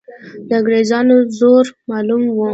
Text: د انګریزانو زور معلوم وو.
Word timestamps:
د 0.47 0.49
انګریزانو 0.59 1.15
زور 1.37 1.65
معلوم 1.89 2.23
وو. 2.29 2.49